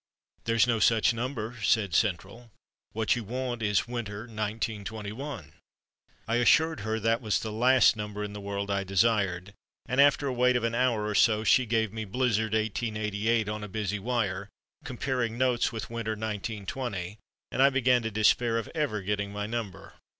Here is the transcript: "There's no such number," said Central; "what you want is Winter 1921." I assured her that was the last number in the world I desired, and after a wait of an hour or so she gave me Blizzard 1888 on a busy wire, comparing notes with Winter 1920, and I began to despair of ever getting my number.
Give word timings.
"There's 0.45 0.65
no 0.65 0.79
such 0.79 1.13
number," 1.13 1.57
said 1.61 1.93
Central; 1.93 2.49
"what 2.91 3.15
you 3.15 3.23
want 3.23 3.61
is 3.61 3.87
Winter 3.87 4.21
1921." 4.21 5.53
I 6.27 6.35
assured 6.37 6.79
her 6.79 6.99
that 6.99 7.21
was 7.21 7.37
the 7.37 7.51
last 7.51 7.95
number 7.95 8.23
in 8.23 8.33
the 8.33 8.41
world 8.41 8.71
I 8.71 8.83
desired, 8.83 9.53
and 9.85 10.01
after 10.01 10.25
a 10.25 10.33
wait 10.33 10.55
of 10.55 10.63
an 10.63 10.73
hour 10.73 11.05
or 11.05 11.13
so 11.13 11.43
she 11.43 11.67
gave 11.67 11.93
me 11.93 12.05
Blizzard 12.05 12.53
1888 12.53 13.47
on 13.47 13.63
a 13.63 13.67
busy 13.67 13.99
wire, 13.99 14.49
comparing 14.83 15.37
notes 15.37 15.71
with 15.71 15.91
Winter 15.91 16.13
1920, 16.13 17.19
and 17.51 17.61
I 17.61 17.69
began 17.69 18.01
to 18.01 18.09
despair 18.09 18.57
of 18.57 18.69
ever 18.73 19.03
getting 19.03 19.31
my 19.31 19.45
number. 19.45 19.93